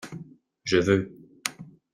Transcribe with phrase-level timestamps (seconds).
[0.63, 1.15] Je veux.